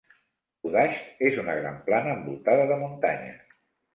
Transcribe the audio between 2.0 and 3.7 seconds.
envoltada de muntanyes.